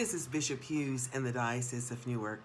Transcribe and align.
This 0.00 0.14
is 0.14 0.26
Bishop 0.26 0.62
Hughes 0.62 1.10
in 1.12 1.24
the 1.24 1.30
Diocese 1.30 1.90
of 1.90 2.06
Newark. 2.06 2.40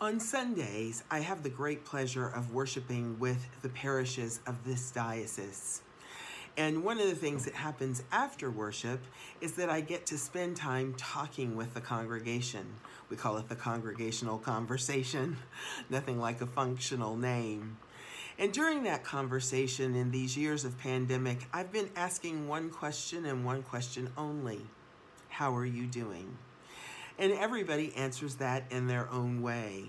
On 0.00 0.18
Sundays, 0.18 1.04
I 1.10 1.18
have 1.18 1.42
the 1.42 1.50
great 1.50 1.84
pleasure 1.84 2.26
of 2.28 2.54
worshiping 2.54 3.18
with 3.18 3.46
the 3.60 3.68
parishes 3.68 4.40
of 4.46 4.64
this 4.64 4.90
diocese. 4.90 5.82
And 6.56 6.82
one 6.82 6.98
of 6.98 7.08
the 7.08 7.14
things 7.14 7.44
that 7.44 7.52
happens 7.52 8.02
after 8.10 8.50
worship 8.50 9.00
is 9.42 9.52
that 9.56 9.68
I 9.68 9.82
get 9.82 10.06
to 10.06 10.16
spend 10.16 10.56
time 10.56 10.94
talking 10.96 11.56
with 11.56 11.74
the 11.74 11.82
congregation. 11.82 12.64
We 13.10 13.18
call 13.18 13.36
it 13.36 13.50
the 13.50 13.54
congregational 13.54 14.38
conversation, 14.38 15.36
nothing 15.90 16.18
like 16.18 16.40
a 16.40 16.46
functional 16.46 17.18
name. 17.18 17.76
And 18.38 18.50
during 18.50 18.82
that 18.84 19.04
conversation 19.04 19.94
in 19.94 20.10
these 20.10 20.38
years 20.38 20.64
of 20.64 20.78
pandemic, 20.78 21.48
I've 21.52 21.70
been 21.70 21.90
asking 21.94 22.48
one 22.48 22.70
question 22.70 23.26
and 23.26 23.44
one 23.44 23.62
question 23.62 24.10
only 24.16 24.62
How 25.36 25.54
are 25.54 25.66
you 25.66 25.84
doing? 25.84 26.38
And 27.18 27.30
everybody 27.30 27.94
answers 27.94 28.36
that 28.36 28.64
in 28.70 28.86
their 28.86 29.06
own 29.10 29.42
way. 29.42 29.84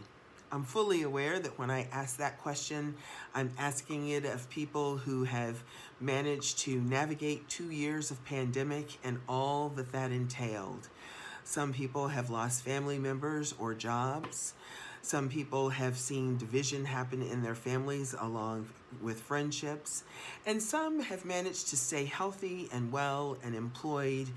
I'm 0.51 0.65
fully 0.65 1.03
aware 1.03 1.39
that 1.39 1.57
when 1.57 1.71
I 1.71 1.88
ask 1.89 2.17
that 2.17 2.41
question, 2.41 2.95
I'm 3.33 3.52
asking 3.57 4.09
it 4.09 4.25
of 4.25 4.49
people 4.49 4.97
who 4.97 5.23
have 5.23 5.63
managed 6.02 6.59
to 6.59 6.81
navigate 6.81 7.47
two 7.47 7.71
years 7.71 8.11
of 8.11 8.25
pandemic 8.25 8.97
and 9.05 9.21
all 9.29 9.69
that 9.77 9.93
that 9.93 10.11
entailed. 10.11 10.89
Some 11.45 11.71
people 11.71 12.09
have 12.09 12.29
lost 12.29 12.66
family 12.66 12.99
members 12.99 13.55
or 13.57 13.73
jobs. 13.73 14.53
Some 15.01 15.29
people 15.29 15.69
have 15.69 15.97
seen 15.97 16.37
division 16.37 16.83
happen 16.85 17.21
in 17.21 17.41
their 17.41 17.55
families 17.55 18.15
along 18.19 18.67
with 19.01 19.21
friendships. 19.21 20.03
And 20.45 20.61
some 20.61 20.99
have 20.99 21.25
managed 21.25 21.69
to 21.69 21.77
stay 21.77 22.05
healthy 22.05 22.67
and 22.71 22.91
well 22.91 23.38
and 23.43 23.55
employed. 23.55 24.27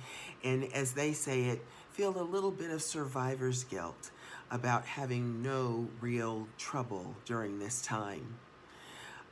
And 0.45 0.73
as 0.73 0.93
they 0.93 1.13
say 1.13 1.45
it, 1.45 1.65
feel 1.93 2.21
a 2.21 2.23
little 2.23 2.51
bit 2.51 2.71
of 2.71 2.83
survivor's 2.83 3.65
guilt 3.65 4.11
about 4.51 4.85
having 4.85 5.43
no 5.43 5.89
real 6.01 6.47
trouble 6.59 7.15
during 7.25 7.59
this 7.59 7.83
time. 7.83 8.37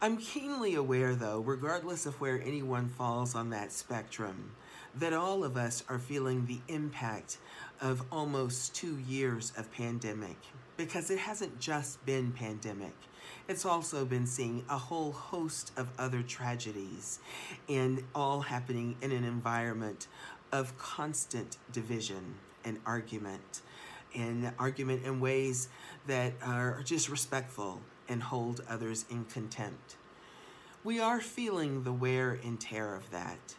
I'm 0.01 0.17
keenly 0.19 0.77
aware, 0.77 1.17
though, 1.17 1.41
regardless 1.41 2.07
of 2.07 2.21
where 2.21 2.41
anyone 2.41 2.89
falls 2.89 3.35
on 3.35 3.51
that 3.51 3.73
spectrum, 3.73 4.53
that 4.95 5.13
all 5.13 5.43
of 5.43 5.57
us 5.57 5.83
are 5.89 5.99
feeling 5.99 6.47
the 6.47 6.61
impact 6.73 7.39
of 7.81 8.05
almost 8.13 8.77
two 8.77 8.99
years 9.09 9.53
of 9.57 9.73
pandemic. 9.73 10.37
Because 10.79 11.11
it 11.11 11.19
hasn't 11.19 11.59
just 11.59 12.07
been 12.07 12.31
pandemic, 12.31 12.95
it's 13.49 13.67
also 13.67 14.05
been 14.05 14.27
seeing 14.27 14.65
a 14.71 14.79
whole 14.79 15.11
host 15.11 15.73
of 15.77 15.89
other 15.99 16.23
tragedies, 16.23 17.19
and 17.69 18.05
all 18.15 18.41
happening 18.43 18.95
in 19.03 19.11
an 19.11 19.25
environment 19.25 20.07
of 20.53 20.79
constant 20.79 21.57
division 21.73 22.37
and 22.65 22.79
argument 22.87 23.63
and 24.15 24.53
argument 24.57 25.05
in 25.05 25.19
ways 25.19 25.69
that 26.07 26.33
are 26.43 26.81
just 26.85 27.09
respectful 27.09 27.81
and 28.09 28.23
hold 28.23 28.63
others 28.69 29.05
in 29.11 29.25
contempt. 29.25 29.97
We 30.85 31.01
are 31.01 31.21
feeling 31.21 31.83
the 31.83 31.93
wear 31.93 32.39
and 32.45 32.59
tear 32.59 32.95
of 32.95 33.11
that. 33.11 33.57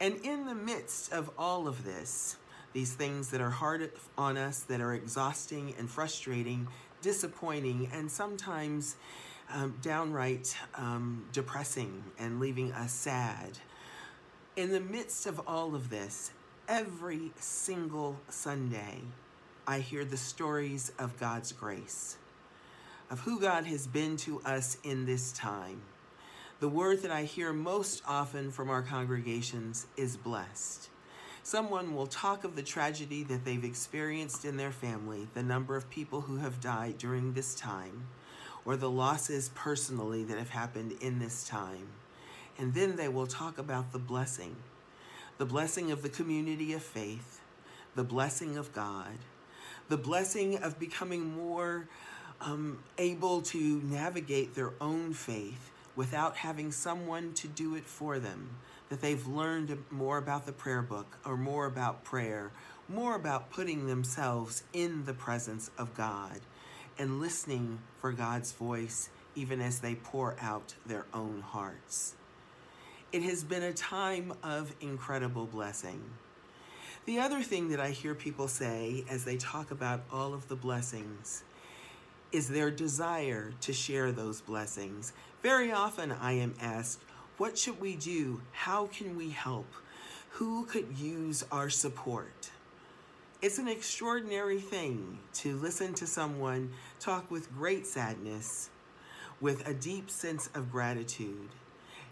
And 0.00 0.16
in 0.22 0.46
the 0.46 0.54
midst 0.54 1.12
of 1.12 1.30
all 1.36 1.66
of 1.66 1.84
this, 1.84 2.36
these 2.74 2.92
things 2.92 3.30
that 3.30 3.40
are 3.40 3.50
hard 3.50 3.90
on 4.18 4.36
us, 4.36 4.60
that 4.64 4.80
are 4.82 4.92
exhausting 4.92 5.74
and 5.78 5.88
frustrating, 5.88 6.68
disappointing, 7.00 7.88
and 7.94 8.10
sometimes 8.10 8.96
um, 9.52 9.74
downright 9.80 10.56
um, 10.74 11.24
depressing 11.32 12.02
and 12.18 12.40
leaving 12.40 12.72
us 12.72 12.92
sad. 12.92 13.58
In 14.56 14.70
the 14.70 14.80
midst 14.80 15.26
of 15.26 15.40
all 15.46 15.74
of 15.74 15.88
this, 15.88 16.32
every 16.68 17.30
single 17.38 18.18
Sunday, 18.28 19.00
I 19.66 19.78
hear 19.78 20.04
the 20.04 20.16
stories 20.16 20.92
of 20.98 21.18
God's 21.18 21.52
grace, 21.52 22.16
of 23.08 23.20
who 23.20 23.40
God 23.40 23.66
has 23.66 23.86
been 23.86 24.16
to 24.18 24.40
us 24.42 24.78
in 24.82 25.06
this 25.06 25.32
time. 25.32 25.80
The 26.60 26.68
word 26.68 27.02
that 27.02 27.10
I 27.10 27.22
hear 27.22 27.52
most 27.52 28.02
often 28.06 28.50
from 28.50 28.68
our 28.68 28.82
congregations 28.82 29.86
is 29.96 30.16
blessed. 30.16 30.88
Someone 31.44 31.94
will 31.94 32.06
talk 32.06 32.44
of 32.44 32.56
the 32.56 32.62
tragedy 32.62 33.22
that 33.24 33.44
they've 33.44 33.64
experienced 33.64 34.46
in 34.46 34.56
their 34.56 34.70
family, 34.70 35.28
the 35.34 35.42
number 35.42 35.76
of 35.76 35.90
people 35.90 36.22
who 36.22 36.38
have 36.38 36.58
died 36.58 36.96
during 36.96 37.34
this 37.34 37.54
time, 37.54 38.06
or 38.64 38.76
the 38.76 38.88
losses 38.88 39.50
personally 39.54 40.24
that 40.24 40.38
have 40.38 40.48
happened 40.48 40.94
in 41.02 41.18
this 41.18 41.46
time. 41.46 41.88
And 42.56 42.72
then 42.72 42.96
they 42.96 43.08
will 43.08 43.26
talk 43.26 43.58
about 43.58 43.92
the 43.92 43.98
blessing 43.98 44.56
the 45.36 45.44
blessing 45.44 45.90
of 45.90 46.02
the 46.02 46.08
community 46.08 46.72
of 46.72 46.82
faith, 46.82 47.40
the 47.94 48.04
blessing 48.04 48.56
of 48.56 48.72
God, 48.72 49.18
the 49.88 49.98
blessing 49.98 50.56
of 50.58 50.78
becoming 50.78 51.36
more 51.36 51.88
um, 52.40 52.78
able 52.96 53.42
to 53.42 53.82
navigate 53.82 54.54
their 54.54 54.72
own 54.80 55.12
faith 55.12 55.72
without 55.96 56.36
having 56.36 56.72
someone 56.72 57.32
to 57.34 57.48
do 57.48 57.74
it 57.74 57.86
for 57.86 58.18
them. 58.18 58.56
That 58.88 59.00
they've 59.00 59.26
learned 59.26 59.76
more 59.90 60.18
about 60.18 60.46
the 60.46 60.52
prayer 60.52 60.82
book 60.82 61.18
or 61.24 61.36
more 61.36 61.66
about 61.66 62.04
prayer, 62.04 62.52
more 62.88 63.16
about 63.16 63.50
putting 63.50 63.86
themselves 63.86 64.62
in 64.72 65.04
the 65.04 65.14
presence 65.14 65.70
of 65.78 65.94
God 65.94 66.40
and 66.98 67.20
listening 67.20 67.78
for 67.98 68.12
God's 68.12 68.52
voice 68.52 69.08
even 69.34 69.60
as 69.60 69.80
they 69.80 69.94
pour 69.94 70.36
out 70.40 70.74
their 70.86 71.06
own 71.12 71.40
hearts. 71.40 72.14
It 73.12 73.22
has 73.22 73.42
been 73.44 73.62
a 73.62 73.72
time 73.72 74.34
of 74.42 74.74
incredible 74.80 75.46
blessing. 75.46 76.02
The 77.06 77.18
other 77.18 77.42
thing 77.42 77.68
that 77.68 77.80
I 77.80 77.90
hear 77.90 78.14
people 78.14 78.48
say 78.48 79.04
as 79.10 79.24
they 79.24 79.36
talk 79.36 79.70
about 79.70 80.02
all 80.12 80.34
of 80.34 80.48
the 80.48 80.56
blessings 80.56 81.44
is 82.34 82.48
their 82.48 82.68
desire 82.68 83.52
to 83.60 83.72
share 83.72 84.10
those 84.10 84.40
blessings. 84.40 85.12
Very 85.40 85.70
often 85.70 86.10
I 86.10 86.32
am 86.32 86.52
asked, 86.60 87.00
What 87.38 87.56
should 87.56 87.80
we 87.80 87.94
do? 87.94 88.42
How 88.50 88.86
can 88.86 89.16
we 89.16 89.30
help? 89.30 89.72
Who 90.30 90.64
could 90.64 90.98
use 90.98 91.44
our 91.52 91.70
support? 91.70 92.50
It's 93.40 93.58
an 93.58 93.68
extraordinary 93.68 94.58
thing 94.58 95.20
to 95.34 95.56
listen 95.56 95.94
to 95.94 96.08
someone 96.08 96.72
talk 96.98 97.30
with 97.30 97.54
great 97.54 97.86
sadness, 97.86 98.68
with 99.40 99.68
a 99.68 99.72
deep 99.72 100.10
sense 100.10 100.50
of 100.54 100.72
gratitude, 100.72 101.50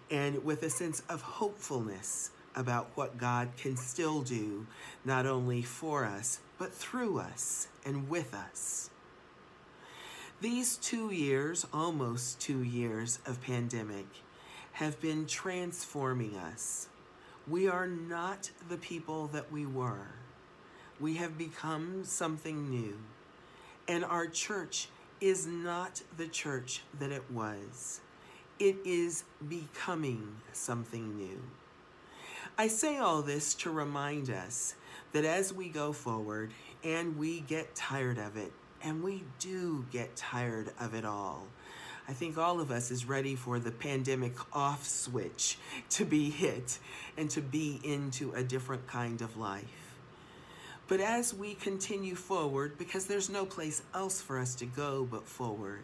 and 0.08 0.44
with 0.44 0.62
a 0.62 0.70
sense 0.70 1.02
of 1.08 1.20
hopefulness 1.20 2.30
about 2.54 2.90
what 2.94 3.18
God 3.18 3.48
can 3.56 3.76
still 3.76 4.22
do, 4.22 4.68
not 5.04 5.26
only 5.26 5.62
for 5.62 6.04
us, 6.04 6.38
but 6.58 6.72
through 6.72 7.18
us 7.18 7.66
and 7.84 8.08
with 8.08 8.34
us. 8.34 8.91
These 10.42 10.76
two 10.78 11.12
years, 11.12 11.68
almost 11.72 12.40
two 12.40 12.64
years 12.64 13.20
of 13.26 13.40
pandemic, 13.40 14.06
have 14.72 15.00
been 15.00 15.24
transforming 15.24 16.34
us. 16.36 16.88
We 17.46 17.68
are 17.68 17.86
not 17.86 18.50
the 18.68 18.76
people 18.76 19.28
that 19.28 19.52
we 19.52 19.66
were. 19.66 20.08
We 20.98 21.14
have 21.14 21.38
become 21.38 22.02
something 22.02 22.68
new. 22.68 22.98
And 23.86 24.04
our 24.04 24.26
church 24.26 24.88
is 25.20 25.46
not 25.46 26.02
the 26.16 26.26
church 26.26 26.82
that 26.98 27.12
it 27.12 27.30
was. 27.30 28.00
It 28.58 28.78
is 28.84 29.22
becoming 29.48 30.38
something 30.52 31.16
new. 31.16 31.40
I 32.58 32.66
say 32.66 32.98
all 32.98 33.22
this 33.22 33.54
to 33.54 33.70
remind 33.70 34.28
us 34.28 34.74
that 35.12 35.24
as 35.24 35.52
we 35.52 35.68
go 35.68 35.92
forward 35.92 36.50
and 36.82 37.16
we 37.16 37.38
get 37.42 37.76
tired 37.76 38.18
of 38.18 38.36
it, 38.36 38.52
and 38.82 39.02
we 39.02 39.24
do 39.38 39.84
get 39.90 40.16
tired 40.16 40.72
of 40.80 40.94
it 40.94 41.04
all. 41.04 41.46
I 42.08 42.12
think 42.12 42.36
all 42.36 42.60
of 42.60 42.70
us 42.70 42.90
is 42.90 43.04
ready 43.04 43.36
for 43.36 43.58
the 43.58 43.70
pandemic 43.70 44.34
off 44.52 44.84
switch 44.84 45.56
to 45.90 46.04
be 46.04 46.30
hit 46.30 46.78
and 47.16 47.30
to 47.30 47.40
be 47.40 47.80
into 47.84 48.32
a 48.32 48.42
different 48.42 48.86
kind 48.86 49.20
of 49.20 49.36
life. 49.36 49.94
But 50.88 51.00
as 51.00 51.32
we 51.32 51.54
continue 51.54 52.16
forward, 52.16 52.76
because 52.76 53.06
there's 53.06 53.30
no 53.30 53.46
place 53.46 53.82
else 53.94 54.20
for 54.20 54.38
us 54.38 54.54
to 54.56 54.66
go 54.66 55.06
but 55.10 55.26
forward, 55.26 55.82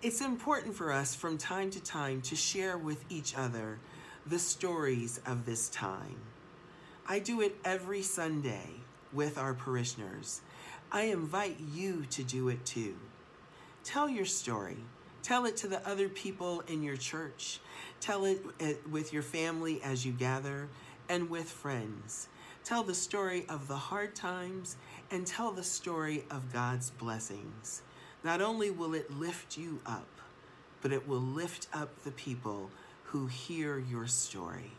it's 0.00 0.20
important 0.20 0.74
for 0.74 0.92
us 0.92 1.14
from 1.14 1.38
time 1.38 1.70
to 1.70 1.82
time 1.82 2.22
to 2.22 2.36
share 2.36 2.78
with 2.78 3.04
each 3.10 3.36
other 3.36 3.78
the 4.26 4.38
stories 4.38 5.20
of 5.26 5.44
this 5.44 5.68
time. 5.68 6.16
I 7.06 7.18
do 7.18 7.40
it 7.40 7.56
every 7.64 8.02
Sunday 8.02 8.70
with 9.12 9.36
our 9.36 9.54
parishioners. 9.54 10.40
I 10.94 11.04
invite 11.04 11.56
you 11.72 12.04
to 12.10 12.22
do 12.22 12.50
it 12.50 12.66
too. 12.66 12.94
Tell 13.82 14.10
your 14.10 14.26
story. 14.26 14.76
Tell 15.22 15.46
it 15.46 15.56
to 15.58 15.66
the 15.66 15.88
other 15.88 16.10
people 16.10 16.62
in 16.68 16.82
your 16.82 16.98
church. 16.98 17.60
Tell 18.00 18.26
it 18.26 18.42
eh, 18.60 18.74
with 18.90 19.10
your 19.10 19.22
family 19.22 19.80
as 19.82 20.04
you 20.04 20.12
gather 20.12 20.68
and 21.08 21.30
with 21.30 21.48
friends. 21.48 22.28
Tell 22.62 22.82
the 22.82 22.94
story 22.94 23.46
of 23.48 23.68
the 23.68 23.76
hard 23.76 24.14
times 24.14 24.76
and 25.10 25.26
tell 25.26 25.50
the 25.50 25.62
story 25.62 26.24
of 26.30 26.52
God's 26.52 26.90
blessings. 26.90 27.80
Not 28.22 28.42
only 28.42 28.70
will 28.70 28.92
it 28.92 29.18
lift 29.18 29.56
you 29.56 29.80
up, 29.86 30.08
but 30.82 30.92
it 30.92 31.08
will 31.08 31.20
lift 31.20 31.68
up 31.72 32.02
the 32.04 32.10
people 32.10 32.68
who 33.04 33.28
hear 33.28 33.78
your 33.78 34.06
story. 34.06 34.72